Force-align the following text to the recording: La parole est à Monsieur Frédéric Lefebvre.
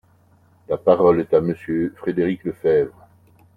La 0.67 0.77
parole 0.79 1.19
est 1.19 1.31
à 1.35 1.41
Monsieur 1.41 1.93
Frédéric 1.95 2.43
Lefebvre. 2.45 3.07